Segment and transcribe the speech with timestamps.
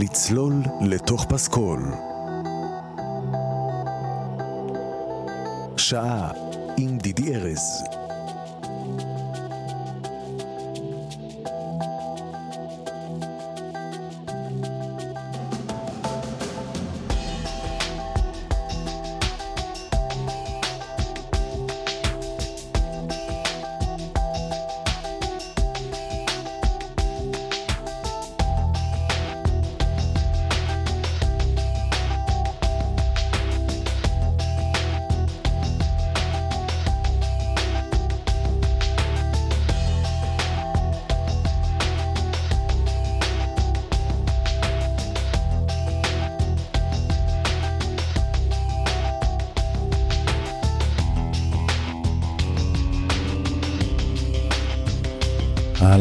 [0.00, 1.82] לצלול לתוך פסקול.
[5.76, 6.30] שעה
[6.76, 7.82] עם דידי ארז.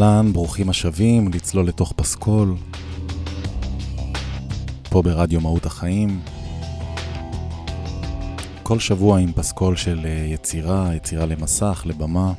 [0.02, 2.55] אהלן, ברוכים השבים, לצלול לתוך פסקול.
[4.90, 6.20] פה ברדיו מהות החיים.
[8.63, 12.34] כל שבוע עם פסקול של אה, יצירה, יצירה למסך, לבמה.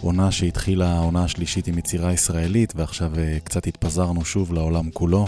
[0.00, 5.26] עונה שהתחילה, העונה השלישית עם יצירה ישראלית, ועכשיו אה, קצת התפזרנו שוב לעולם כולו.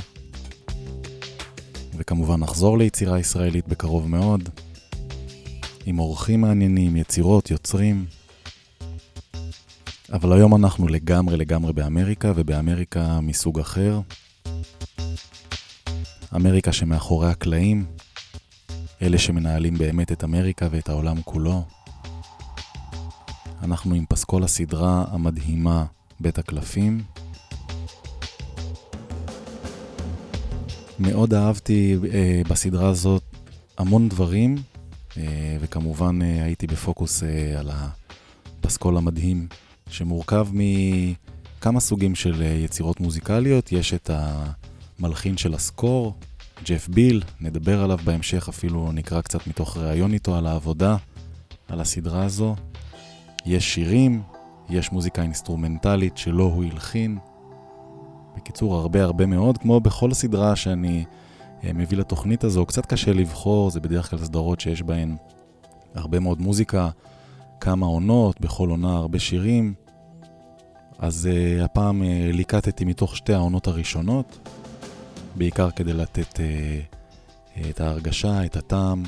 [1.97, 4.49] וכמובן נחזור ליצירה ישראלית בקרוב מאוד.
[5.87, 8.18] עם אורחים מעניינים, יצירות, יוצרים.
[10.13, 14.01] אבל היום אנחנו לגמרי לגמרי באמריקה, ובאמריקה מסוג אחר.
[16.37, 17.85] אמריקה שמאחורי הקלעים,
[19.03, 21.65] אלה שמנהלים באמת את אמריקה ואת העולם כולו.
[23.63, 25.85] אנחנו עם פסקול הסדרה המדהימה
[26.21, 27.03] בית הקלפים.
[30.99, 33.23] מאוד אהבתי אה, בסדרה הזאת
[33.79, 34.57] המון דברים,
[35.17, 39.49] אה, וכמובן אה, הייתי בפוקוס אה, על הפסקול המדהים
[39.89, 43.73] שמורכב מכמה סוגים של אה, יצירות מוזיקליות.
[43.73, 44.11] יש את
[44.99, 46.15] המלחין של ה score,
[46.65, 50.97] ג'ף בייל, נדבר עליו בהמשך, אפילו נקרא קצת מתוך ראיון איתו על העבודה,
[51.69, 52.57] על הסדרה הזו.
[53.47, 54.23] יש שירים,
[54.71, 57.19] יש מוזיקה אינסטרומנטלית שלא הוא הלחין.
[58.37, 61.05] בקיצור, הרבה הרבה מאוד, כמו בכל סדרה שאני
[61.65, 65.17] אה, מביא לתוכנית הזו, קצת קשה לבחור, זה בדרך כלל סדרות שיש בהן
[65.95, 66.91] הרבה מאוד מוזיקה,
[67.61, 69.75] כמה עונות, בכל עונה הרבה שירים.
[70.99, 72.05] אז uh, הפעם uh,
[72.37, 74.49] ליקטתי מתוך שתי העונות הראשונות,
[75.35, 76.41] בעיקר כדי לתת uh,
[77.71, 79.03] את ההרגשה, את הטעם.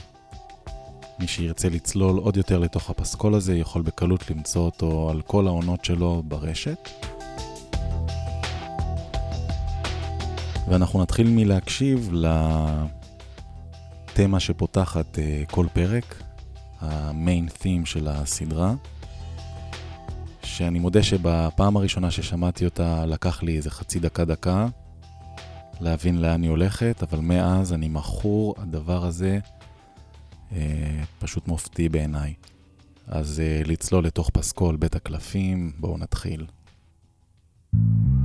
[1.18, 5.84] מי שירצה לצלול עוד יותר לתוך הפסקול הזה, יכול בקלות למצוא אותו על כל העונות
[5.84, 6.88] שלו ברשת.
[10.68, 12.10] ואנחנו נתחיל מלהקשיב
[14.12, 16.22] לתמה שפותחת uh, כל פרק,
[16.80, 18.74] המיין תים של הסדרה,
[20.44, 24.66] שאני מודה שבפעם הראשונה ששמעתי אותה לקח לי איזה חצי דקה-דקה
[25.80, 29.38] להבין לאן היא הולכת, אבל מאז אני מכור, הדבר הזה
[30.52, 32.34] אה, פשוט מופתי בעיניי.
[33.06, 36.46] אז אה, לצלול לתוך פסקול בית הקלפים, בואו נתחיל.
[37.72, 38.19] when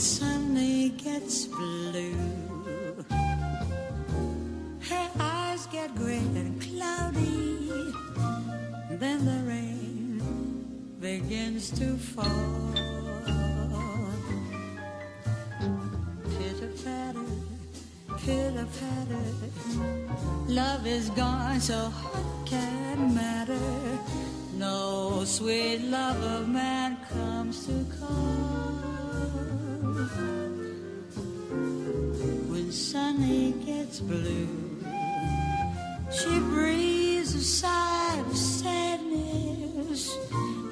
[0.00, 2.14] Sunny gets blue.
[4.88, 7.92] Her eyes get gray and cloudy,
[8.92, 10.22] then the rain
[11.00, 12.72] begins to fall.
[16.38, 17.30] Pitter patter,
[18.24, 19.28] pitter patter,
[20.48, 23.98] love is gone, so what can matter?
[24.54, 28.29] No sweet love of man comes to call.
[34.00, 34.48] Blue,
[36.10, 40.16] she breathes a sigh of sadness,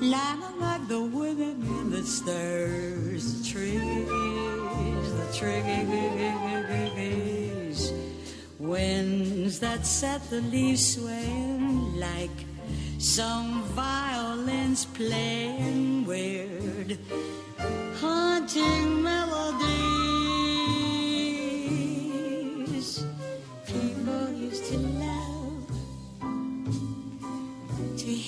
[0.01, 4.09] lying like the women in the stars, the trees,
[5.13, 5.53] the trees.
[8.59, 12.31] Winds that set the leaves swaying like
[12.99, 16.99] some violins playing weird,
[18.01, 19.78] haunting melodies.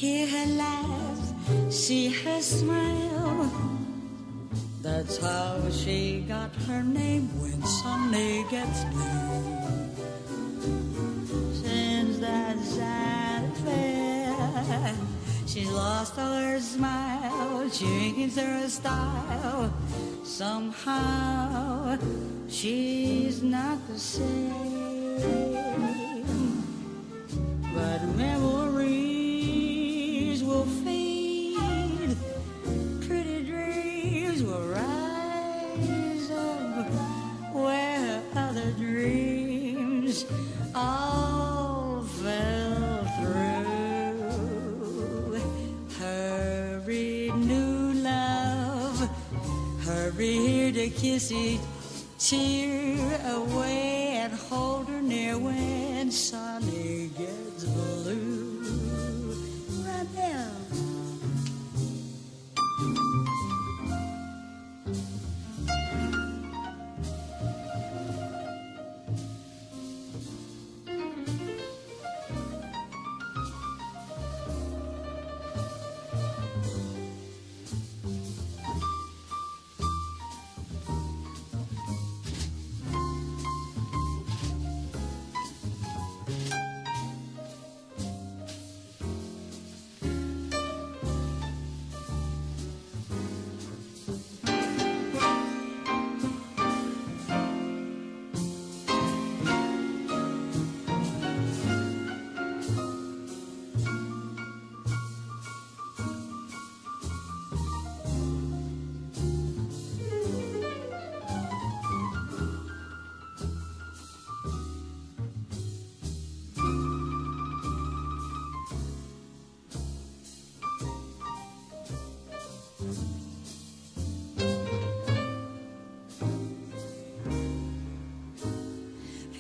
[0.01, 1.35] Hear her laugh,
[1.69, 3.53] see her smile.
[4.81, 9.45] That's how she got her name when Sunday gets blue.
[11.53, 14.95] Since that sad affair,
[15.47, 19.71] she's lost all her smile, changed her style.
[20.25, 21.99] Somehow,
[22.49, 25.61] she's not the same.
[27.75, 28.60] But memories
[51.01, 51.61] kiss each
[52.19, 56.50] tear away and hold her near when Sunny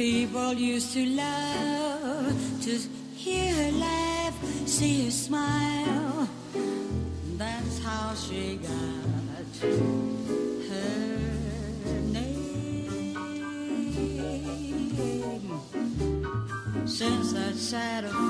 [0.01, 2.79] People used to love to
[3.15, 4.35] hear her laugh,
[4.67, 6.27] see her smile.
[7.37, 8.71] That's how she got
[10.71, 11.19] her
[12.17, 13.59] name.
[16.87, 18.30] Since that sad affair,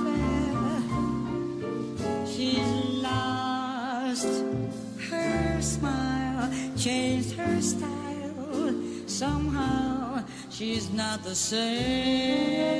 [10.60, 12.79] She's not the same.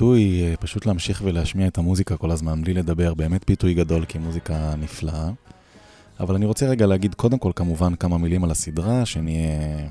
[0.00, 4.18] הפיתוי, אה, פשוט להמשיך ולהשמיע את המוזיקה כל הזמן בלי לדבר, באמת פיתוי גדול כי
[4.18, 5.30] מוזיקה נפלאה.
[6.20, 9.88] אבל אני רוצה רגע להגיד קודם כל כמובן כמה מילים על הסדרה, שנהיה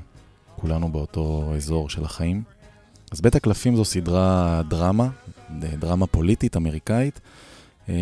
[0.56, 2.42] כולנו באותו אזור של החיים.
[3.12, 5.08] אז בית הקלפים זו סדרה דרמה,
[5.58, 7.20] דרמה פוליטית אמריקאית.
[7.88, 7.94] אה,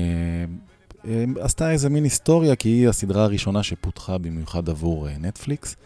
[1.06, 5.76] אה, עשתה איזה מין היסטוריה כי היא הסדרה הראשונה שפותחה במיוחד עבור אה, נטפליקס.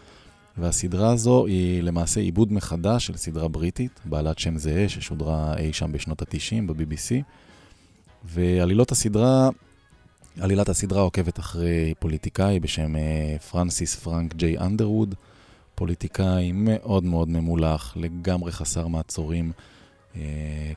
[0.57, 5.91] והסדרה הזו היא למעשה עיבוד מחדש של סדרה בריטית, בעלת שם זהה, ששודרה אי שם
[5.91, 7.23] בשנות ה-90 ב-BBC.
[8.25, 9.49] ועלילות הסדרה,
[10.39, 15.15] עלילת הסדרה עוקבת אחרי פוליטיקאי בשם אה, פרנסיס פרנק ג'יי אנדרווד,
[15.75, 19.51] פוליטיקאי מאוד מאוד ממולח, לגמרי חסר מעצורים.
[20.15, 20.21] אה,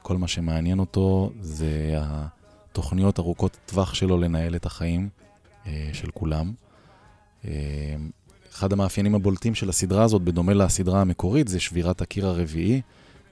[0.03, 5.09] כל מה שמעניין אותו זה התוכניות ארוכות טווח שלו לנהל את החיים
[5.67, 6.53] אה, של כולם.
[8.57, 12.81] אחד המאפיינים הבולטים של הסדרה הזאת, בדומה לסדרה המקורית, זה שבירת הקיר הרביעי.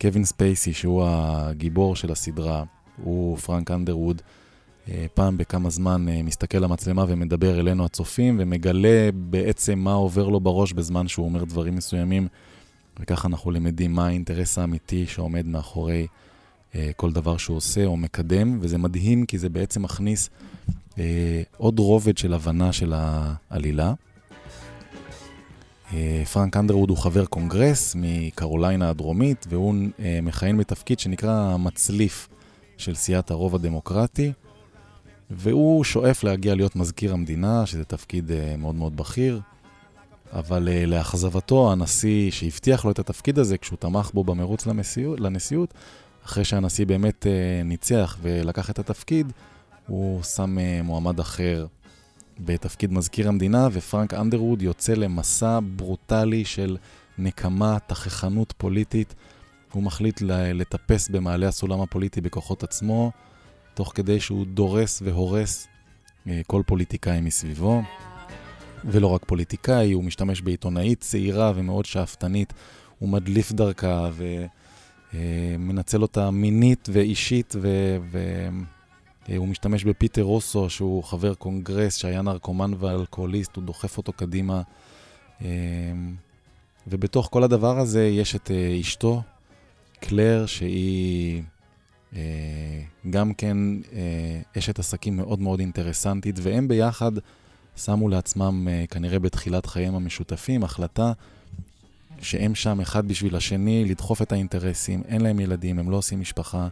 [0.01, 2.65] קווין ספייסי, שהוא הגיבור של הסדרה,
[3.03, 4.23] הוא פרנק אנדרווד,
[4.89, 10.41] אה, פעם בכמה זמן אה, מסתכל למצלמה ומדבר אלינו הצופים, ומגלה בעצם מה עובר לו
[10.41, 12.29] בראש בזמן שהוא אומר דברים מסוימים,
[13.01, 16.07] וככה אנחנו למדים מה האינטרס האמיתי שעומד מאחורי
[16.75, 20.31] אה, כל דבר שהוא עושה או מקדם, וזה מדהים כי זה בעצם מכניס
[21.57, 23.95] עוד רובד של הבנה של העלילה.
[25.95, 32.29] אה, פרנק אנדרווד הוא חבר קונגרס מקרוליינה הדרומית, והוא אה, מכהן בתפקיד שנקרא המצליף
[32.77, 34.33] של סיעת הרוב הדמוקרטי,
[35.31, 39.41] והוא שואף להגיע להיות מזכיר המדינה, שזה תפקיד אה, מאוד מאוד בכיר,
[40.33, 45.75] אבל לאכזבתו, הנשיא שהבטיח לו את התפקיד הזה, כשהוא תמך בו במרוץ לנשיאות, לנשיאות
[46.25, 47.27] אחרי שהנשיא באמת
[47.65, 49.33] ניצח ולקח את התפקיד,
[49.87, 51.67] הוא שם מועמד אחר
[52.39, 56.77] בתפקיד מזכיר המדינה, ופרנק אנדרווד יוצא למסע ברוטלי של
[57.19, 59.15] נקמה, תככנות פוליטית.
[59.73, 60.21] הוא מחליט
[60.55, 63.13] לטפס במעלה הסולם הפוליטי בכוחות עצמו,
[63.75, 65.67] תוך כדי שהוא דורס והורס
[66.27, 67.83] אה, כל פוליטיקאי מסביבו.
[68.85, 72.53] ולא רק פוליטיקאי, הוא משתמש בעיתונאית צעירה ומאוד שאפתנית.
[72.99, 74.09] הוא מדליף דרכה
[75.13, 77.69] ומנצל אותה מינית ואישית ו...
[79.31, 84.63] אה, הוא משתמש בפיטר רוסו, שהוא חבר קונגרס, שהיה נרקומן ואלכוהוליסט, הוא דוחף אותו קדימה.
[85.43, 85.49] אה,
[86.87, 89.23] ובתוך כל הדבר הזה יש את אה, אשתו,
[90.01, 91.43] קלר, שהיא
[93.11, 93.57] גם כן
[94.59, 97.13] אשת עסקים מאוד מאוד אינטרסנטית, והם ביחד
[97.77, 101.13] שמו לעצמם, כנראה בתחילת חייהם המשותפים, החלטה
[102.21, 106.69] שהם שם אחד בשביל השני, לדחוף את האינטרסים, אין להם ילדים, הם לא עושים משפחה.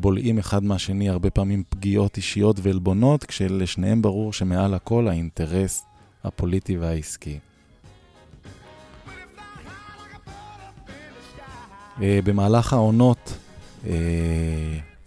[0.00, 5.82] בולעים אחד מהשני הרבה פעמים פגיעות אישיות ועלבונות, כשלשניהם ברור שמעל הכל האינטרס
[6.24, 7.38] הפוליטי והעסקי.
[12.02, 13.34] אה, במהלך העונות,
[13.86, 13.92] אה,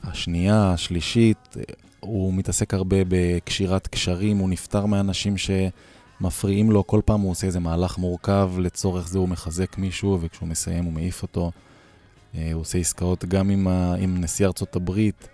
[0.04, 1.64] השנייה, השלישית, אה,
[2.00, 7.60] הוא מתעסק הרבה בקשירת קשרים, הוא נפטר מאנשים שמפריעים לו, כל פעם הוא עושה איזה
[7.60, 11.52] מהלך מורכב, לצורך זה הוא מחזק מישהו, וכשהוא מסיים הוא מעיף אותו.
[12.36, 15.28] אה, הוא עושה עסקאות גם עם, ה, עם נשיא ארצות הברית,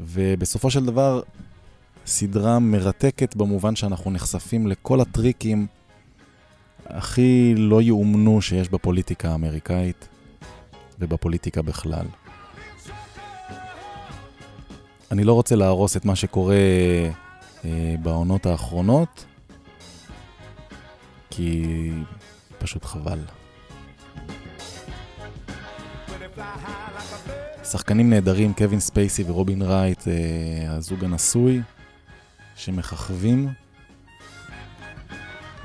[0.00, 1.22] ובסופו של דבר,
[2.06, 5.66] סדרה מרתקת במובן שאנחנו נחשפים לכל הטריקים
[6.86, 10.08] הכי לא יאומנו שיש בפוליטיקה האמריקאית
[10.98, 12.06] ובפוליטיקה בכלל.
[15.10, 16.56] אני לא רוצה להרוס את מה שקורה
[17.64, 19.24] אה, בעונות האחרונות,
[21.30, 21.90] כי
[22.58, 23.18] פשוט חבל.
[27.64, 31.60] שחקנים נהדרים, קווין ספייסי ורובין רייט, אה, הזוג הנשוי,
[32.56, 33.48] שמככבים.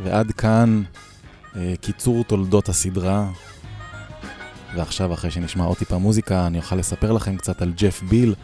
[0.03, 0.83] ועד כאן
[1.55, 3.31] אה, קיצור תולדות הסדרה.
[4.75, 8.35] ועכשיו, אחרי שנשמע עוד טיפה מוזיקה, אני אוכל לספר לכם קצת על ג'ף ביל.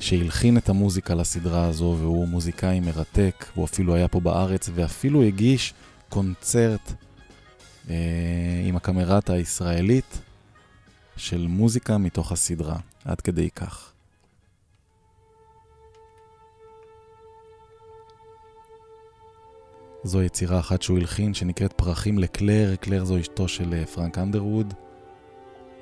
[0.00, 5.74] שהלחין את המוזיקה לסדרה הזו, והוא מוזיקאי מרתק, הוא אפילו היה פה בארץ, ואפילו הגיש
[6.08, 6.92] קונצרט
[7.90, 7.94] אה,
[8.64, 10.18] עם הקמרטה הישראלית
[11.18, 13.92] של מוזיקה מתוך הסדרה, עד כדי כך.
[20.04, 24.74] זו יצירה אחת שהוא הלחין שנקראת פרחים לקלר, קלר זו אשתו של אה, פרנק אנדרווד,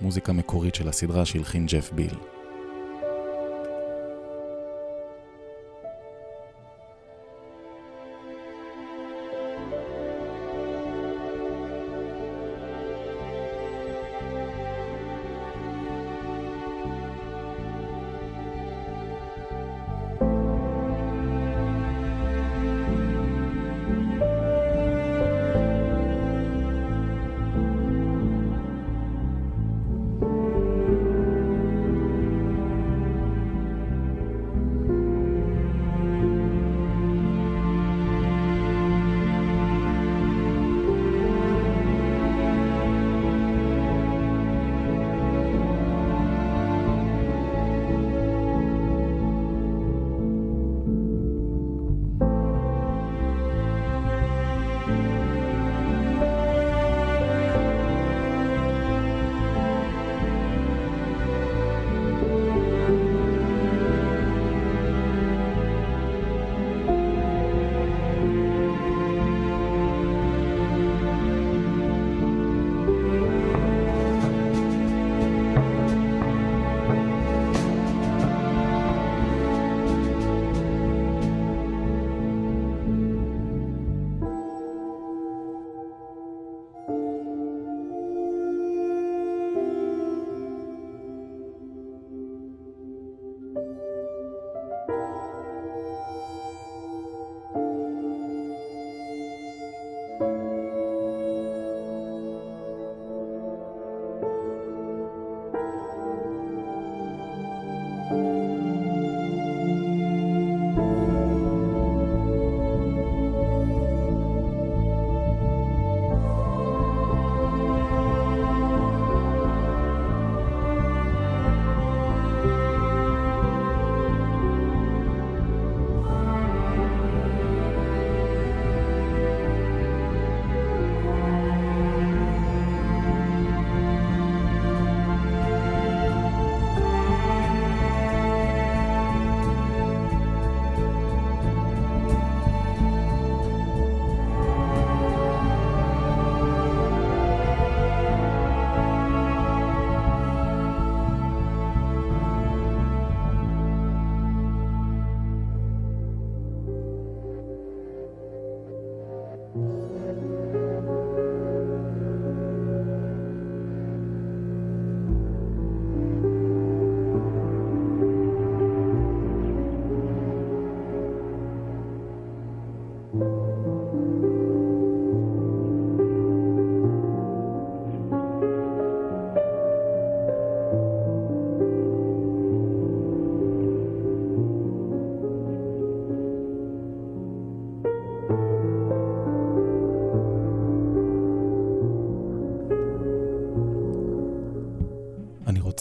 [0.01, 2.36] מוזיקה מקורית של הסדרה שהלחין ג'ף ביל.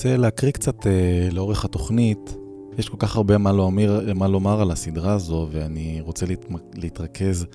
[0.06, 2.36] רוצה להקריא קצת אה, לאורך התוכנית.
[2.78, 7.46] יש כל כך הרבה מה לומר, מה לומר על הסדרה הזו, ואני רוצה להת, להתרכז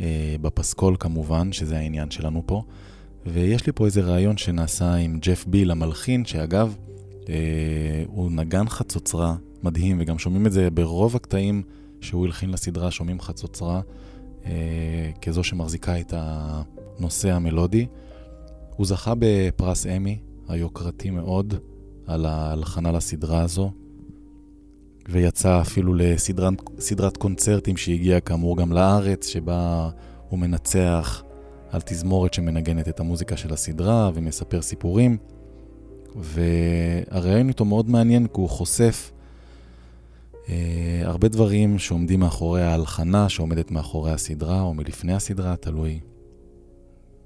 [0.00, 2.62] אה, בפסקול כמובן, שזה העניין שלנו פה.
[3.26, 6.76] ויש לי פה איזה ראיון שנעשה עם ג'ף ביל המלחין, שאגב,
[7.28, 7.34] אה,
[8.06, 11.62] הוא נגן חצוצרה מדהים, וגם שומעים את זה ברוב הקטעים
[12.00, 13.80] שהוא הלחין לסדרה, שומעים חצוצרה
[14.46, 17.86] אה, כזו שמחזיקה את הנושא המלודי.
[18.76, 21.54] הוא זכה בפרס אמי, היוקרתי מאוד,
[22.08, 23.70] על ההלחנה לסדרה הזו,
[25.08, 29.90] ויצא אפילו לסדרת קונצרטים שהגיעה כאמור גם לארץ, שבה
[30.28, 31.22] הוא מנצח
[31.70, 35.16] על תזמורת שמנגנת את המוזיקה של הסדרה ומספר סיפורים.
[36.16, 39.12] והראיון איתו מאוד מעניין כי הוא חושף
[40.48, 46.00] אה, הרבה דברים שעומדים מאחורי ההלחנה שעומדת מאחורי הסדרה או מלפני הסדרה, תלוי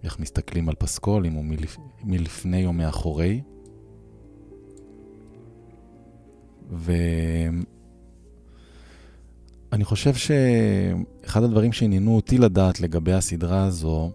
[0.05, 1.77] איך מסתכלים על פסקול, אם הוא מלפ...
[2.05, 3.41] מלפני או מאחורי.
[6.73, 7.65] ואני
[9.85, 14.11] חושב שאחד הדברים שעניינו אותי לדעת לגבי הסדרה הזו,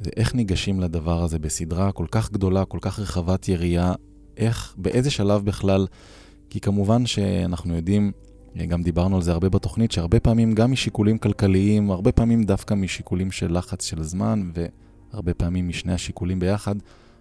[0.00, 3.94] זה איך ניגשים לדבר הזה בסדרה כל כך גדולה, כל כך רחבת יריעה,
[4.36, 5.86] איך, באיזה שלב בכלל
[6.50, 8.12] כי כמובן שאנחנו יודעים,
[8.68, 13.30] גם דיברנו על זה הרבה בתוכנית, שהרבה פעמים גם משיקולים כלכליים, הרבה פעמים דווקא משיקולים
[13.30, 16.74] של לחץ של זמן, והרבה פעמים משני השיקולים ביחד,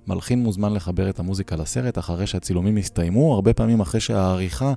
[0.08, 4.74] מלחין מוזמן לחבר את המוזיקה לסרט אחרי שהצילומים הסתיימו, הרבה פעמים אחרי שהעריכה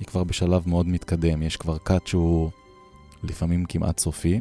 [0.00, 1.42] היא כבר בשלב מאוד מתקדם.
[1.42, 2.50] יש כבר קאט שהוא
[3.22, 4.40] לפעמים כמעט סופי.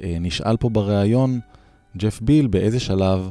[0.00, 1.40] ונשאל פה בריאיון,
[1.96, 3.30] ג'ף ביל, באיזה שלב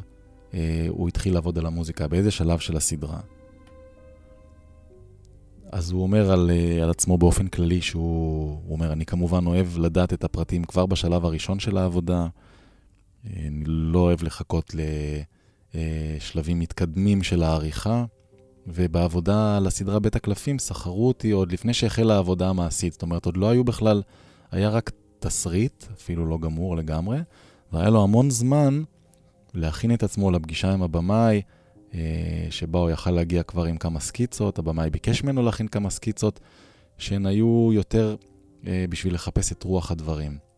[0.54, 3.20] אה, הוא התחיל לעבוד על המוזיקה, באיזה שלב של הסדרה.
[5.72, 9.67] אז הוא אומר על, אה, על עצמו באופן כללי שהוא הוא אומר, אני כמובן אוהב
[9.78, 12.28] לדעת את הפרטים כבר בשלב הראשון של העבודה,
[13.26, 14.76] אני לא אוהב לחכות
[15.74, 18.06] לשלבים מתקדמים של העריכה,
[18.68, 23.38] ובעבודה על הסדרה בית הקלפים סחרו אותי עוד לפני שהחלה העבודה המעשית, זאת אומרת, עוד
[23.38, 24.02] לא היו בכלל,
[24.52, 27.20] היה רק תסריט, אפילו לא גמור לגמרי,
[27.74, 28.84] והיה לו המון זמן
[29.54, 31.42] להכין את עצמו לפגישה עם הבמאי,
[31.94, 36.40] אה, שבה הוא יכל להגיע כבר עם כמה סקיצות, הבמאי ביקש ממנו להכין כמה סקיצות,
[36.98, 38.16] שהן היו יותר
[38.68, 40.51] אה, בשביל לחפש את רוח הדברים.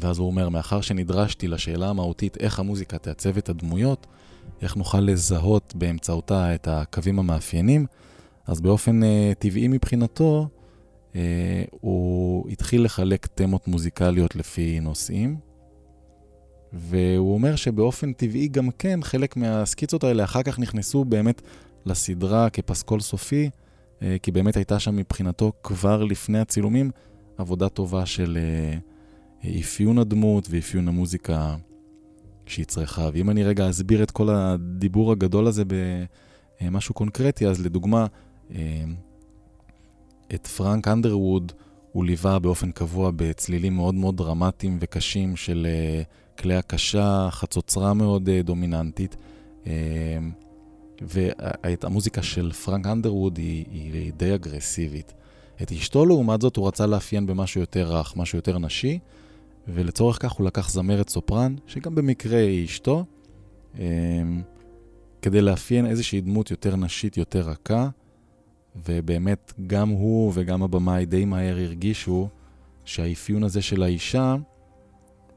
[0.00, 4.06] ואז הוא אומר, מאחר שנדרשתי לשאלה המהותית איך המוזיקה תעצב את הדמויות,
[4.62, 7.86] איך נוכל לזהות באמצעותה את הקווים המאפיינים,
[8.46, 9.06] אז באופן uh,
[9.38, 10.48] טבעי מבחינתו,
[11.12, 11.16] uh,
[11.70, 15.36] הוא התחיל לחלק תמות מוזיקליות לפי נושאים,
[16.72, 21.42] והוא אומר שבאופן טבעי גם כן, חלק מהסקיצות האלה אחר כך נכנסו באמת
[21.86, 23.50] לסדרה כפסקול סופי,
[23.98, 26.90] uh, כי באמת הייתה שם מבחינתו כבר לפני הצילומים
[27.38, 28.89] עבודה טובה של uh,
[29.44, 31.56] אפיון הדמות ואפיון המוזיקה
[32.46, 33.08] שהיא צריכה.
[33.12, 35.62] ואם אני רגע אסביר את כל הדיבור הגדול הזה
[36.60, 38.06] במשהו קונקרטי, אז לדוגמה,
[38.54, 38.84] אה,
[40.34, 41.52] את פרנק אנדרווד
[41.92, 46.02] הוא ליווה באופן קבוע בצלילים מאוד מאוד דרמטיים וקשים של אה,
[46.38, 49.16] כלי הקשה, חצוצרה מאוד אה, דומיננטית.
[51.02, 55.12] ואת המוזיקה של פרנק אנדרווד היא, היא די אגרסיבית.
[55.62, 58.98] את אשתו, לעומת זאת, הוא רצה לאפיין במשהו יותר רך, משהו יותר נשי,
[59.68, 63.04] ולצורך כך הוא לקח זמרת סופרן, שגם במקרה היא אשתו,
[63.78, 64.42] אמ,
[65.22, 67.88] כדי לאפיין איזושהי דמות יותר נשית, יותר רכה,
[68.86, 72.28] ובאמת גם הוא וגם הבמאי די מהר הרגישו
[72.84, 74.36] שהאפיון הזה של האישה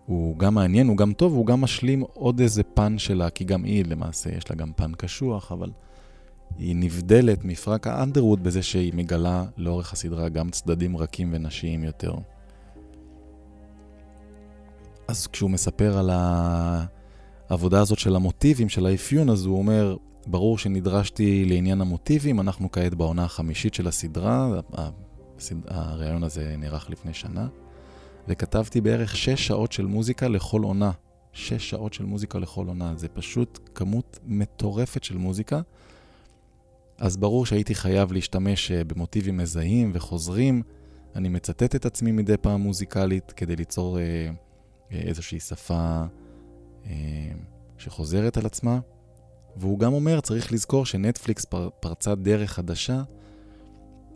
[0.05, 3.63] הוא גם מעניין, הוא גם טוב, הוא גם משלים עוד איזה פן שלה, כי גם
[3.63, 5.69] היא למעשה, יש לה גם פן קשוח, אבל
[6.57, 12.13] היא נבדלת מפרק האנדרווד בזה שהיא מגלה לאורך הסדרה גם צדדים רכים ונשיים יותר.
[15.07, 16.09] אז כשהוא מספר על
[17.49, 22.93] העבודה הזאת של המוטיבים, של האפיון, אז הוא אומר, ברור שנדרשתי לעניין המוטיבים, אנחנו כעת
[22.93, 24.59] בעונה החמישית של הסדרה,
[25.67, 27.47] הראיון הזה נערך לפני שנה,
[28.27, 30.91] וכתבתי בערך שש שעות של מוזיקה לכל עונה.
[31.33, 35.61] שש שעות של מוזיקה לכל עונה, זה פשוט כמות מטורפת של מוזיקה.
[36.97, 40.61] אז ברור שהייתי חייב להשתמש אה, במוטיבים מזהים וחוזרים.
[41.15, 44.29] אני מצטט את עצמי מדי פעם מוזיקלית כדי ליצור אה,
[44.93, 46.03] איזושהי שפה
[46.86, 46.91] אה,
[47.77, 48.79] שחוזרת על עצמה.
[49.58, 53.03] והוא גם אומר, צריך לזכור שנטפליקס פר, פרצה דרך חדשה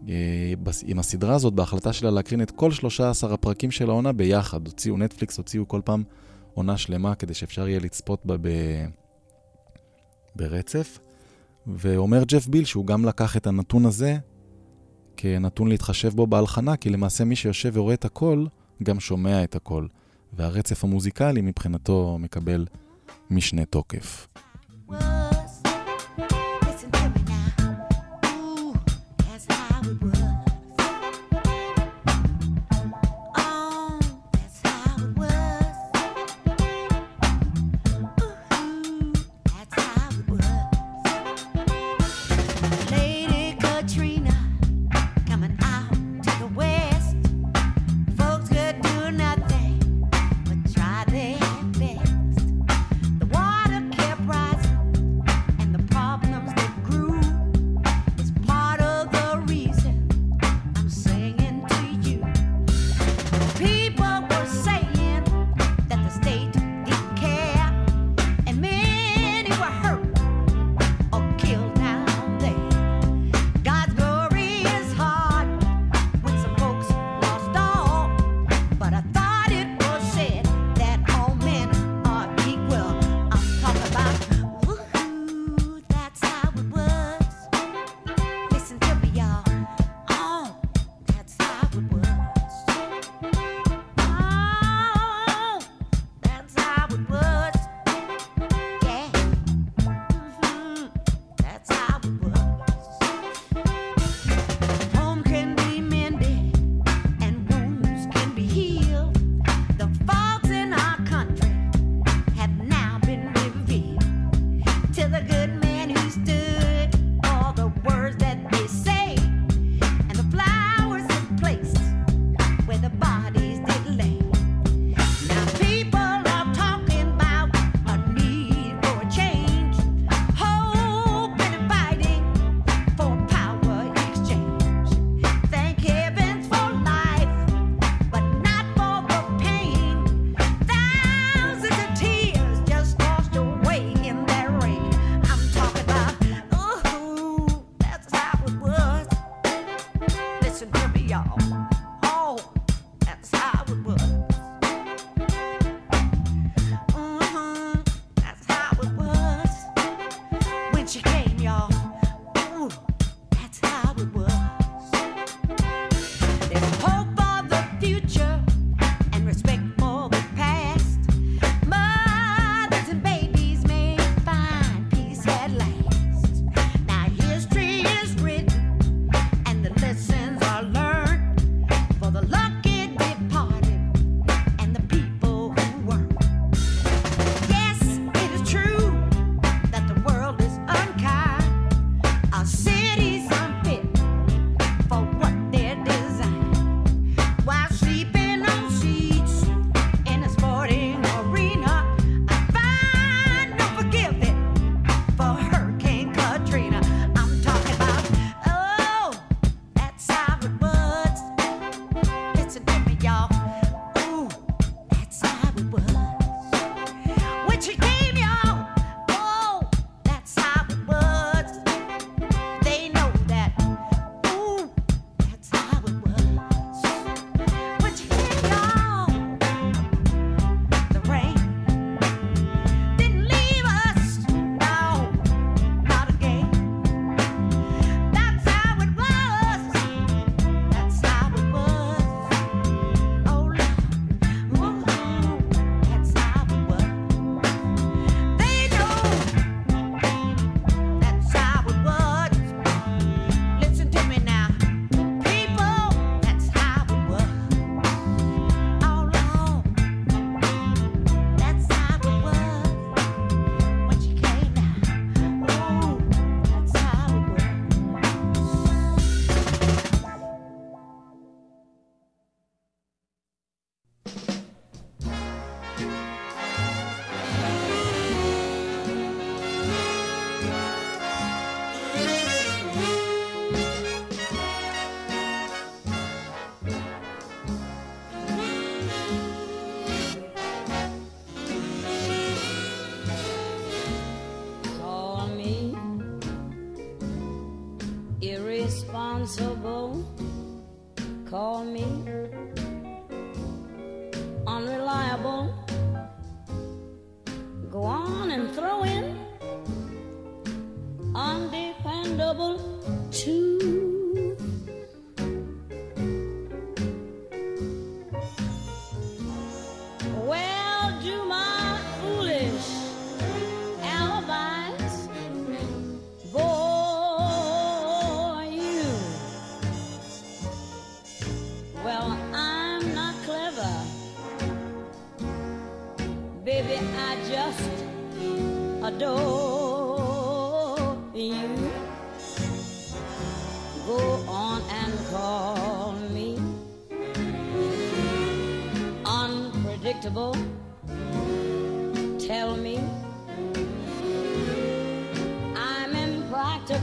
[0.10, 0.54] אה,
[0.86, 4.68] עם הסדרה הזאת, בהחלטה שלה להקרין את כל 13 הפרקים של העונה ביחד.
[4.68, 6.04] הוציאו, נטפליקס הוציאו כל פעם
[6.54, 8.50] עונה שלמה כדי שאפשר יהיה לצפות בה ב...
[10.36, 11.00] ברצף.
[11.68, 14.18] ואומר ג'ף ביל שהוא גם לקח את הנתון הזה
[15.18, 18.46] כנתון להתחשב בו בהלחנה, כי למעשה מי שיושב ורואה את הכל,
[18.84, 19.88] גם שומע את הכל.
[20.38, 22.66] והרצף המוזיקלי מבחינתו מקבל
[23.30, 24.28] משנה תוקף.
[24.90, 25.27] irresponsible.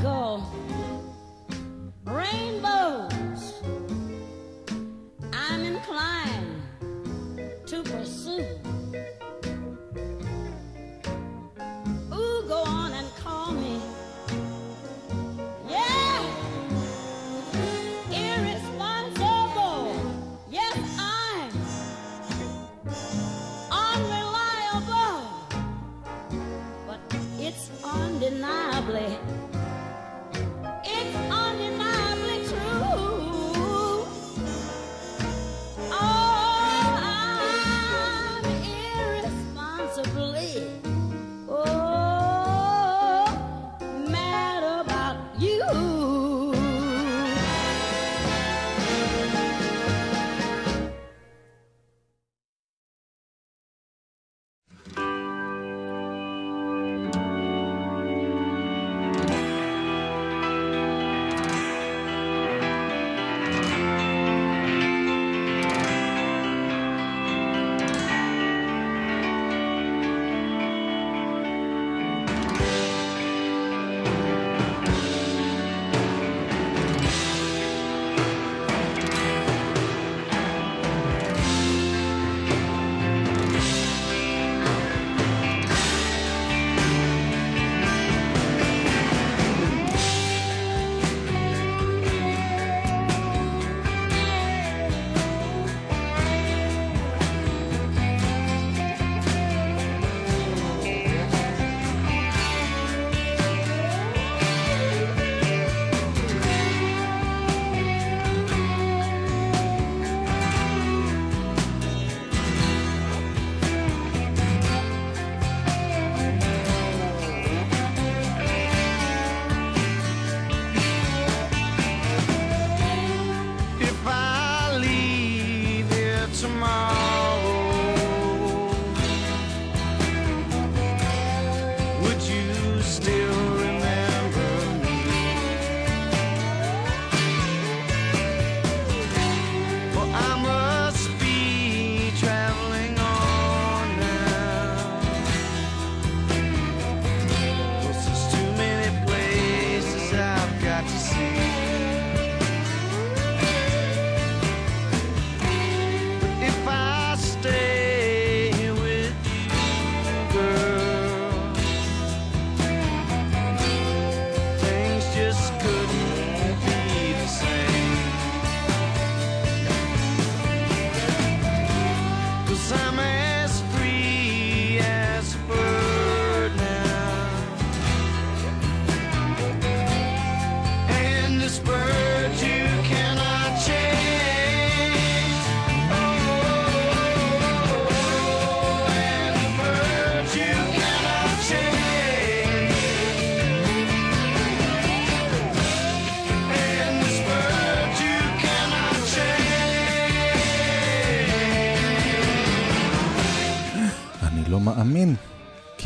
[0.04, 0.46] Impractical.
[2.04, 3.62] Rainbows,
[5.32, 6.62] I'm inclined
[7.66, 8.53] to pursue.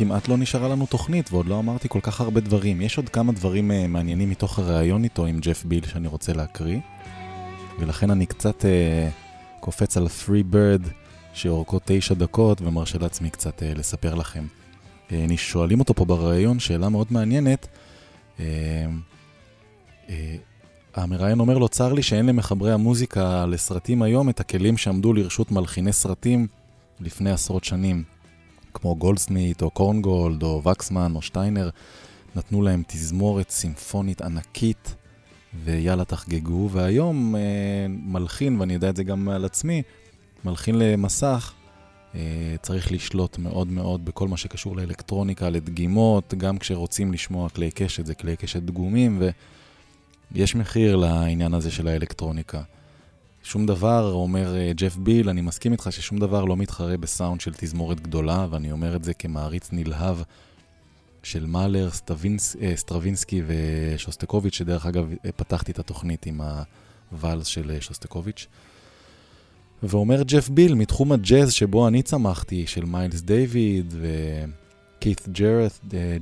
[0.09, 2.81] כמעט לא נשארה לנו תוכנית, ועוד לא אמרתי כל כך הרבה דברים.
[2.81, 6.79] יש עוד כמה דברים uh, מעניינים מתוך הריאיון איתו עם ג'ף ביל שאני רוצה להקריא,
[7.79, 8.65] ולכן אני קצת uh,
[9.59, 10.87] קופץ על Free Bird,
[11.33, 14.45] שאורכו תשע דקות, ומרשה לעצמי קצת uh, לספר לכם.
[15.09, 17.67] Uh, שואלים אותו פה בריאיון שאלה מאוד מעניינת.
[18.37, 18.41] Uh,
[20.07, 20.11] uh,
[20.95, 25.93] המראיין אומר לו, צר לי שאין למחברי המוזיקה לסרטים היום את הכלים שעמדו לרשות מלחיני
[25.93, 26.47] סרטים
[26.99, 28.18] לפני עשרות שנים.
[28.81, 31.69] כמו גולדסמית או קורנגולד או וקסמן או שטיינר,
[32.35, 34.95] נתנו להם תזמורת סימפונית ענקית
[35.63, 37.41] ויאללה תחגגו, והיום אה,
[37.87, 39.81] מלחין, ואני יודע את זה גם על עצמי,
[40.45, 41.53] מלחין למסך,
[42.15, 42.19] אה,
[42.61, 48.15] צריך לשלוט מאוד מאוד בכל מה שקשור לאלקטרוניקה, לדגימות, גם כשרוצים לשמוע כלי קשת, זה
[48.15, 49.21] כלי קשת דגומים,
[50.31, 52.61] ויש מחיר לעניין הזה של האלקטרוניקה.
[53.43, 57.51] שום דבר, אומר אה, ג'ף בייל, אני מסכים איתך ששום דבר לא מתחרה בסאונד של
[57.57, 60.17] תזמורת גדולה, ואני אומר את זה כמעריץ נלהב
[61.23, 66.41] של מאלר, סטרווינס, אה, סטרווינסקי ושוסטקוביץ', שדרך אגב פתחתי את התוכנית עם
[67.11, 68.47] הוואלס של שוסטקוביץ'.
[69.83, 73.93] ואומר ג'ף בייל, מתחום הג'אז שבו אני צמחתי, של מיילס דיוויד
[74.97, 75.27] וקית'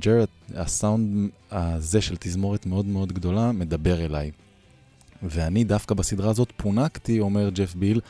[0.00, 4.30] ג'ארט, הסאונד הזה של תזמורת מאוד מאוד גדולה מדבר אליי.
[5.22, 8.00] ואני דווקא בסדרה הזאת פונקתי, אומר ג'ף ביל,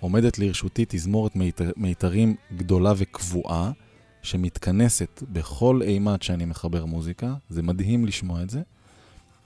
[0.00, 3.70] עומדת לרשותי תזמורת מיתר, מיתרים גדולה וקבועה,
[4.22, 8.62] שמתכנסת בכל אימת שאני מחבר מוזיקה, זה מדהים לשמוע את זה.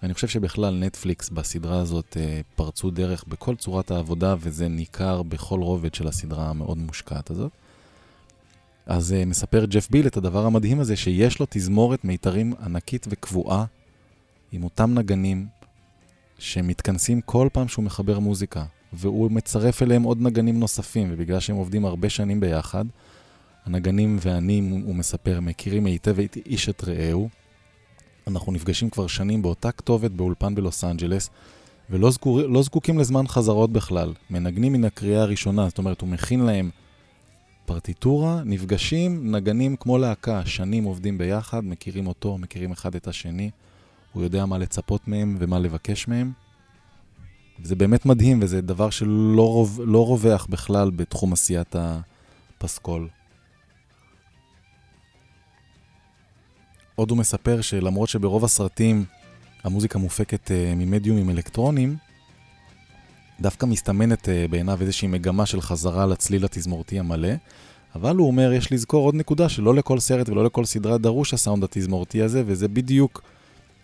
[0.02, 5.60] ואני חושב שבכלל נטפליקס בסדרה הזאת אה, פרצו דרך בכל צורת העבודה, וזה ניכר בכל
[5.60, 7.52] רובד של הסדרה המאוד מושקעת הזאת.
[8.86, 13.64] אז אה, מספר ג'ף ביל את הדבר המדהים הזה, שיש לו תזמורת מיתרים ענקית וקבועה,
[14.52, 15.46] עם אותם נגנים,
[16.42, 21.84] שמתכנסים כל פעם שהוא מחבר מוזיקה, והוא מצרף אליהם עוד נגנים נוספים, ובגלל שהם עובדים
[21.84, 22.84] הרבה שנים ביחד,
[23.66, 26.16] הנגנים ואני, הוא מספר, מכירים היטב
[26.46, 27.28] איש את רעהו.
[28.26, 31.30] אנחנו נפגשים כבר שנים באותה כתובת באולפן בלוס אנג'לס,
[31.90, 34.12] ולא זקור, לא זקוקים לזמן חזרות בכלל.
[34.30, 36.70] מנגנים מן הקריאה הראשונה, זאת אומרת, הוא מכין להם
[37.66, 43.50] פרטיטורה, נפגשים, נגנים כמו להקה, שנים עובדים ביחד, מכירים אותו, מכירים אחד את השני.
[44.12, 46.32] הוא יודע מה לצפות מהם ומה לבקש מהם.
[47.62, 53.08] זה באמת מדהים, וזה דבר שלא רוב, לא רווח בכלל בתחום עשיית הפסקול.
[56.94, 59.04] עוד הוא מספר שלמרות שברוב הסרטים
[59.64, 61.96] המוזיקה מופקת uh, ממדיומים אלקטרונים,
[63.40, 67.32] דווקא מסתמנת uh, בעיניו איזושהי מגמה של חזרה לצליל התזמורתי המלא,
[67.94, 71.64] אבל הוא אומר, יש לזכור עוד נקודה, שלא לכל סרט ולא לכל סדרה דרוש הסאונד
[71.64, 73.22] התזמורתי הזה, וזה בדיוק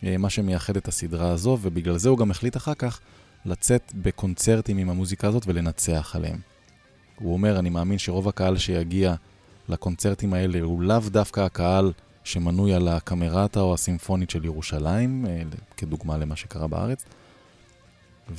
[0.02, 3.00] מה שמייחד את הסדרה הזו, ובגלל זה הוא גם החליט אחר כך
[3.44, 6.38] לצאת בקונצרטים עם המוזיקה הזאת ולנצח עליהם.
[7.18, 9.14] הוא אומר, אני מאמין שרוב הקהל שיגיע
[9.68, 11.92] לקונצרטים האלה הוא לאו דווקא הקהל
[12.24, 15.42] שמנוי על הקמרטה או הסימפונית של ירושלים, אה,
[15.76, 17.04] כדוגמה למה שקרה בארץ.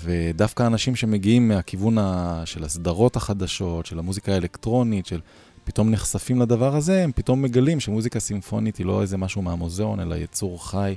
[0.03, 2.41] ודווקא אנשים שמגיעים מהכיוון ה...
[2.45, 5.19] של הסדרות החדשות, של המוזיקה האלקטרונית, של
[5.63, 10.15] פתאום נחשפים לדבר הזה, הם פתאום מגלים שמוזיקה סימפונית היא לא איזה משהו מהמוזיאון, אלא
[10.15, 10.95] יצור חי,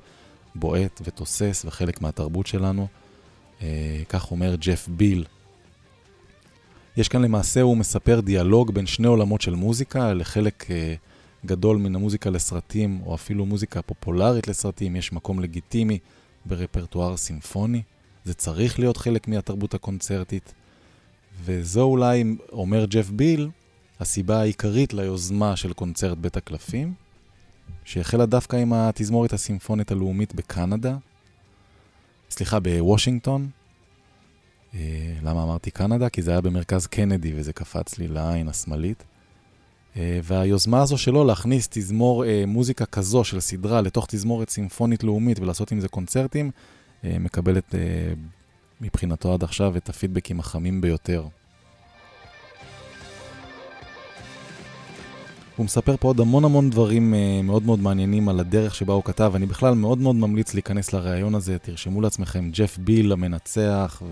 [0.54, 2.86] בועט ותוסס וחלק מהתרבות שלנו.
[3.62, 5.24] אה, כך אומר ג'ף ביל.
[6.96, 10.70] יש כאן למעשה, הוא מספר דיאלוג בין שני עולמות של מוזיקה, לחלק...
[10.70, 10.94] אה,
[11.46, 15.98] גדול מן המוזיקה לסרטים, או אפילו מוזיקה פופולרית לסרטים, יש מקום לגיטימי
[16.44, 17.82] ברפרטואר סימפוני.
[18.24, 20.54] זה צריך להיות חלק מהתרבות הקונצרטית.
[21.44, 23.48] וזו אולי, אומר ג'ף ביל,
[24.00, 26.94] הסיבה העיקרית ליוזמה של קונצרט בית הקלפים,
[27.84, 30.96] שהחלה דווקא עם התזמורת הסימפונית הלאומית בקנדה,
[32.30, 33.48] סליחה, בוושינגטון.
[34.74, 36.08] אה, למה אמרתי קנדה?
[36.08, 39.04] כי זה היה במרכז קנדי וזה קפץ לי לעין השמאלית.
[39.96, 45.40] אה, והיוזמה הזו שלו להכניס תזמור אה, מוזיקה כזו של סדרה לתוך תזמורת סימפונית לאומית
[45.40, 46.50] ולעשות עם זה קונצרטים,
[47.04, 47.74] אה, מקבלת
[48.80, 51.24] מבחינתו עד עכשיו את הפידבקים החמים ביותר.
[55.62, 59.32] הוא מספר פה עוד המון המון דברים מאוד מאוד מעניינים על הדרך שבה הוא כתב.
[59.34, 64.02] אני בכלל מאוד מאוד ממליץ להיכנס לראיון הזה, תרשמו לעצמכם ג'ף ביל המנצח,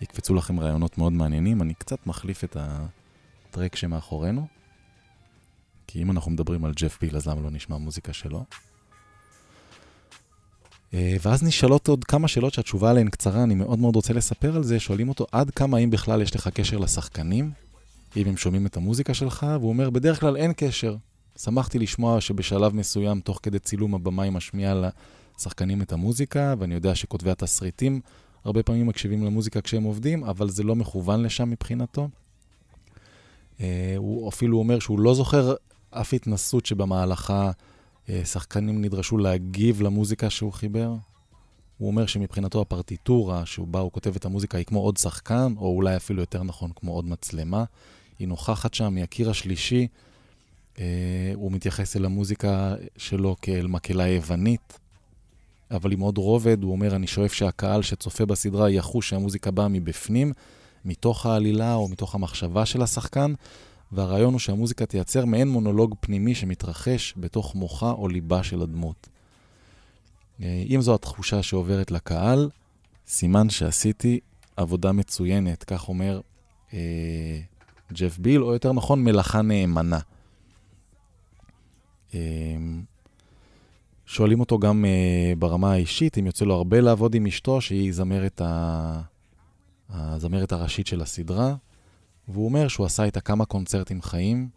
[0.00, 1.62] ויקפצו לכם ראיונות מאוד מעניינים.
[1.62, 4.46] אני קצת מחליף את הטרק שמאחורינו.
[5.86, 8.44] כי אם אנחנו מדברים על ג'ף ביל, אז למה לא נשמע מוזיקה שלו?
[10.94, 14.62] אה, ואז נשאלות עוד כמה שאלות שהתשובה עליהן קצרה, אני מאוד מאוד רוצה לספר על
[14.62, 14.80] זה.
[14.80, 17.50] שואלים אותו עד כמה, אם בכלל יש לך קשר לשחקנים,
[18.16, 20.96] אם הם שומעים את המוזיקה שלך, והוא אומר, בדרך כלל אין קשר.
[21.38, 24.82] שמחתי לשמוע שבשלב מסוים, תוך כדי צילום הבמאי משמיע
[25.38, 28.00] לשחקנים את המוזיקה, ואני יודע שכותבי התסריטים
[28.44, 32.08] הרבה פעמים מקשיבים למוזיקה כשהם עובדים, אבל זה לא מכוון לשם מבחינתו.
[33.60, 35.54] אה, הוא אפילו אומר שהוא לא זוכר
[35.90, 37.50] אף התנסות שבמהלכה
[38.08, 40.94] אה, שחקנים נדרשו להגיב למוזיקה שהוא חיבר.
[41.78, 45.96] הוא אומר שמבחינתו הפרטיטורה שבה הוא כותב את המוזיקה היא כמו עוד שחקן, או אולי
[45.96, 47.64] אפילו יותר נכון כמו עוד מצלמה.
[48.18, 49.86] היא נוכחת שם מהקיר השלישי.
[50.74, 50.78] Uh,
[51.34, 54.78] הוא מתייחס אל המוזיקה שלו כאל מקהלה יוונית,
[55.70, 60.32] אבל עם עוד רובד, הוא אומר, אני שואף שהקהל שצופה בסדרה יחוש שהמוזיקה באה מבפנים,
[60.84, 63.32] מתוך העלילה או מתוך המחשבה של השחקן,
[63.92, 69.08] והרעיון הוא שהמוזיקה תייצר מעין מונולוג פנימי שמתרחש בתוך מוחה או ליבה של הדמות.
[70.42, 72.50] אה, אם זו התחושה שעוברת לקהל,
[73.06, 74.20] סימן שעשיתי
[74.56, 76.20] עבודה מצוינת, כך אומר
[76.74, 77.40] אה,
[77.92, 79.98] ג'ף ביל, או יותר נכון, מלאכה נאמנה.
[82.14, 82.20] אה,
[84.06, 88.40] שואלים אותו גם אה, ברמה האישית, אם יוצא לו הרבה לעבוד עם אשתו, שהיא זמרת,
[88.44, 89.00] ה...
[89.90, 91.54] הזמרת הראשית של הסדרה,
[92.28, 94.48] והוא אומר שהוא עשה איתה כמה קונצרטים חיים,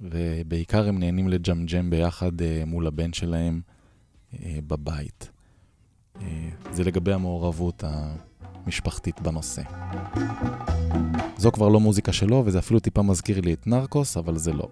[0.00, 3.60] ובעיקר הם נהנים לג'מג'ם ביחד אה, מול הבן שלהם
[4.42, 5.30] אה, בבית.
[6.72, 7.84] זה לגבי המעורבות
[8.64, 9.62] המשפחתית בנושא.
[11.36, 14.68] זו כבר לא מוזיקה שלו, וזה אפילו טיפה מזכיר לי את נרקוס, אבל זה לא.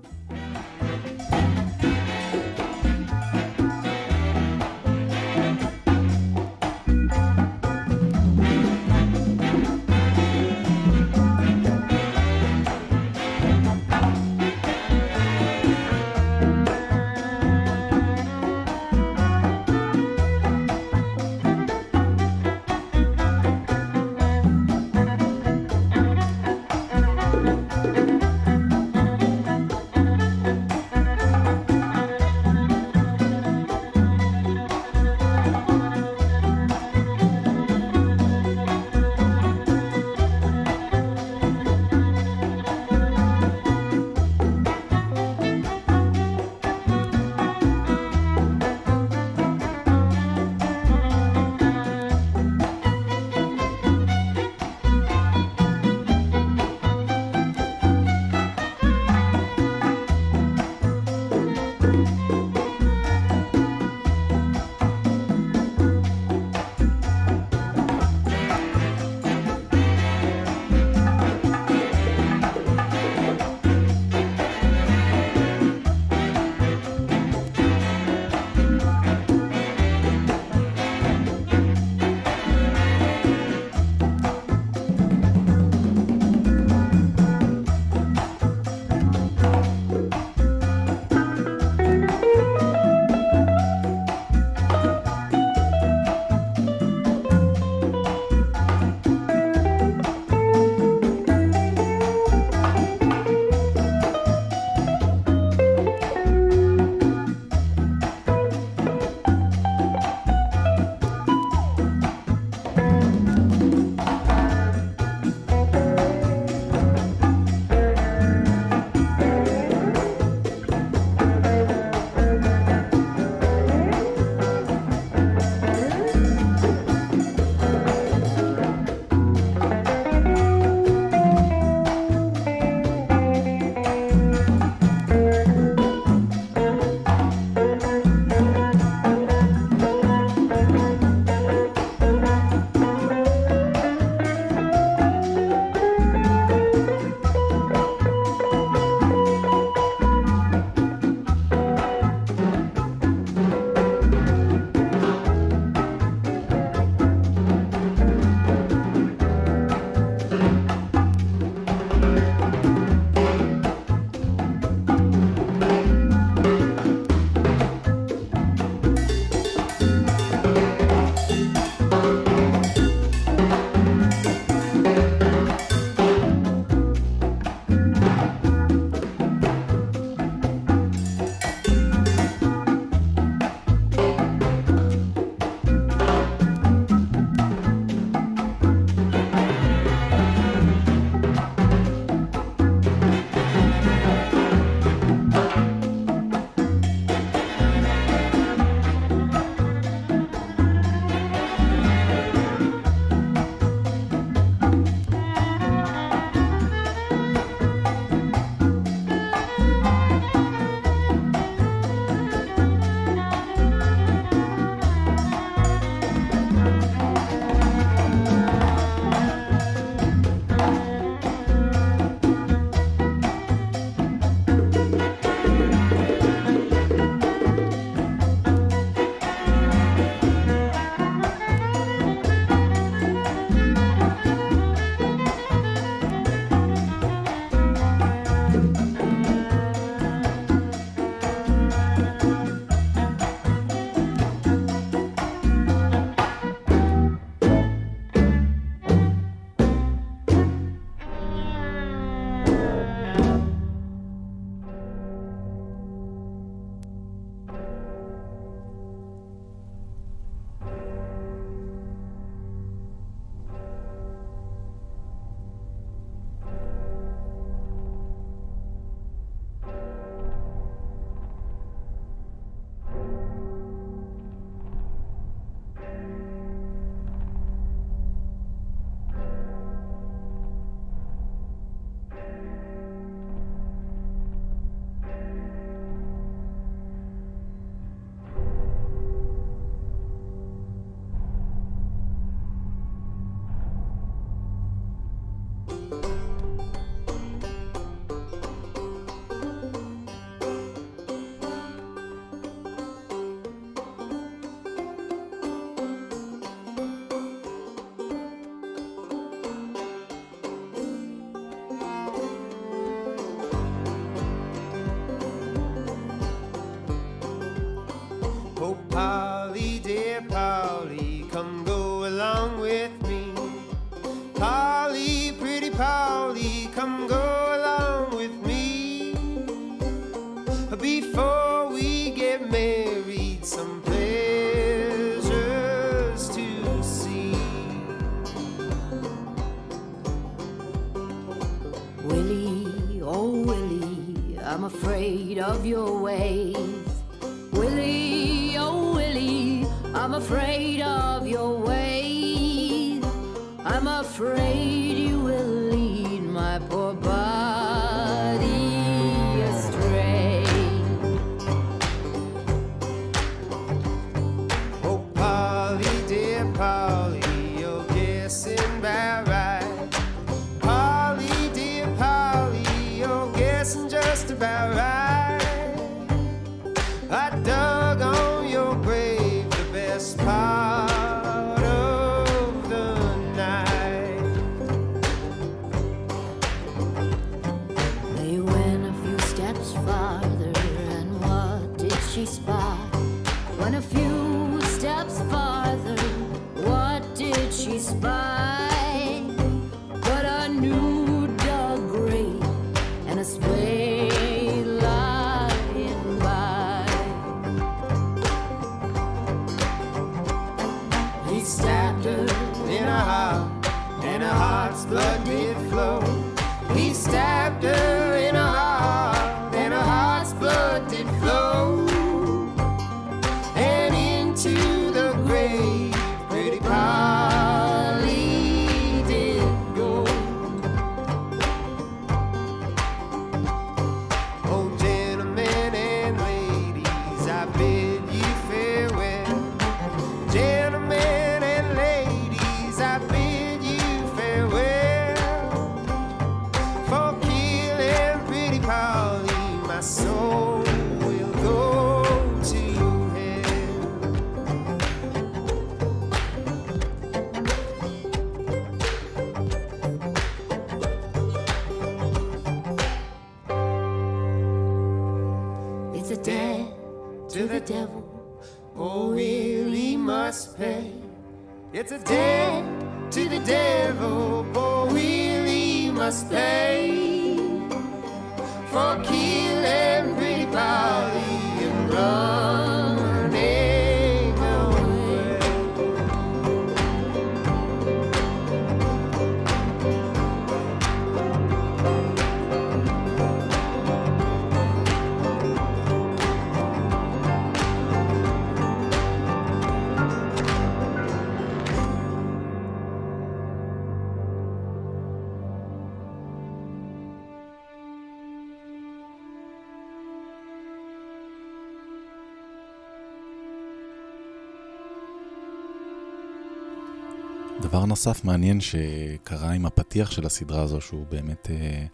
[517.63, 521.87] דבר נוסף מעניין שקרה עם הפתיח של הסדרה הזו, שהוא באמת אה,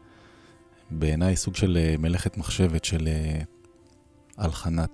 [0.90, 3.40] בעיניי סוג של אה, מלאכת מחשבת של אה,
[4.36, 4.90] הלחנת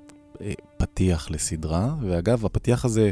[0.77, 3.11] פתיח לסדרה, ואגב, הפתיח הזה,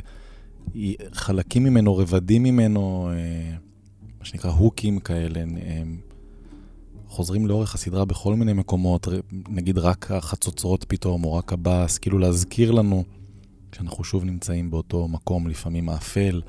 [1.13, 3.11] חלקים ממנו, רבדים ממנו,
[4.19, 6.01] מה שנקרא הוקים כאלה, הם
[7.09, 9.09] חוזרים לאורך הסדרה בכל מיני מקומות,
[9.49, 13.05] נגיד רק החצוצרות פתאום, או רק הבאס, כאילו להזכיר לנו
[13.73, 16.43] שאנחנו שוב נמצאים באותו מקום, לפעמים האפל.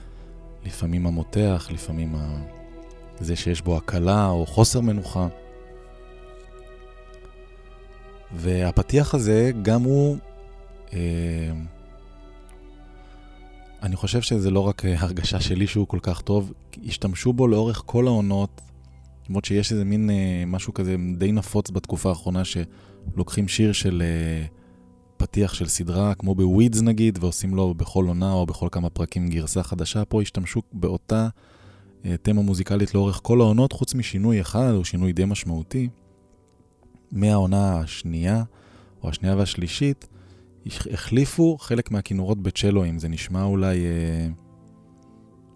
[0.66, 2.42] לפעמים המותח, לפעמים ה...
[3.20, 5.28] זה שיש בו הקלה או חוסר מנוחה.
[8.36, 10.18] והפתיח הזה, גם הוא...
[10.94, 11.52] אה,
[13.84, 16.54] אני חושב שזה לא רק אה, הרגשה שלי שהוא כל כך טוב,
[16.86, 18.62] השתמשו בו לאורך כל העונות,
[19.30, 24.46] למרות שיש איזה מין אה, משהו כזה די נפוץ בתקופה האחרונה, שלוקחים שיר של אה,
[25.18, 29.64] פתיח של סדרה, כמו בווידס נגיד, ועושים לו בכל עונה או בכל כמה פרקים גרסה
[29.64, 30.06] חדשה.
[30.06, 31.28] פה השתמשו באותה
[32.06, 35.90] אה, תמה מוזיקלית לאורך כל העונות, חוץ משינוי אחד, או שינוי די משמעותי.
[37.12, 38.44] מהעונה השנייה,
[39.04, 40.08] או השנייה והשלישית,
[40.66, 43.00] הח- החליפו חלק מהכינורות בצ'לואים.
[43.00, 44.28] זה נשמע אולי אה,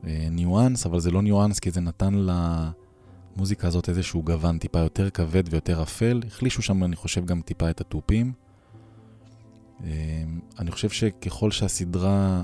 [0.08, 2.14] אה, ניואנס, אבל זה לא ניואנס, כי זה נתן
[3.36, 6.22] למוזיקה הזאת איזשהו גוון טיפה יותר כבד ויותר אפל.
[6.28, 8.34] החלישו שם, אני חושב, גם טיפה את התופים.
[9.84, 10.24] אה,
[10.60, 12.44] אני חושב שככל שהסדרה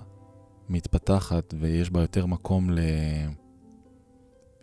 [0.70, 2.80] מתפתחת ויש בה יותר מקום ל...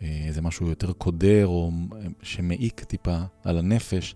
[0.01, 4.15] אה, משהו יותר קודר או אה, שמעיק טיפה על הנפש,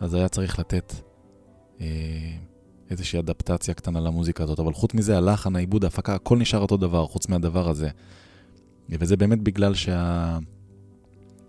[0.00, 0.94] אז היה צריך לתת
[1.80, 1.86] אה,
[2.90, 4.60] איזושהי אדפטציה קטנה למוזיקה הזאת.
[4.60, 7.88] אבל חוץ מזה, הלחן, העיבוד, ההפקה, הכל נשאר אותו דבר, חוץ מהדבר הזה.
[8.88, 9.74] וזה באמת בגלל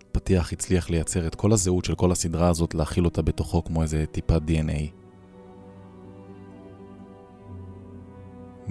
[0.10, 4.06] הפתיח הצליח לייצר את כל הזהות של כל הסדרה הזאת, להכיל אותה בתוכו כמו איזה
[4.12, 5.01] טיפת DNA.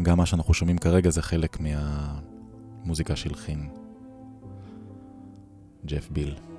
[0.02, 3.68] גם מה שאנחנו שומעים כרגע זה חלק מהמוזיקה שהלחין
[5.86, 6.49] ג'ף ביל.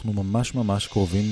[0.00, 1.24] ואנחנו ממש ממש קרובים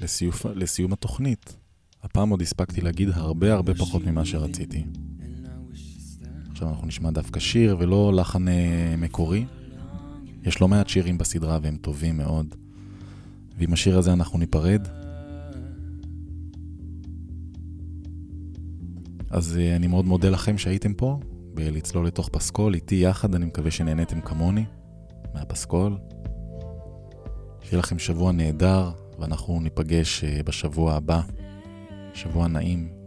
[0.00, 1.56] לסיום, לסיום התוכנית.
[2.02, 4.84] הפעם עוד הספקתי להגיד הרבה הרבה פחות ממה שרציתי.
[6.50, 9.44] עכשיו אנחנו נשמע דווקא שיר ולא לחן אה, מקורי.
[10.42, 12.54] יש לא מעט שירים בסדרה והם טובים מאוד.
[13.58, 14.88] ועם השיר הזה אנחנו ניפרד.
[19.30, 21.20] אז אה, אני מאוד מודה לכם שהייתם פה,
[21.54, 24.64] בלצלול לתוך פסקול, איתי יחד, אני מקווה שנהניתם כמוני
[25.34, 25.96] מהפסקול.
[27.70, 31.20] שיהיה לכם שבוע נהדר, ואנחנו ניפגש אה, בשבוע הבא.
[32.14, 32.99] שבוע נעים.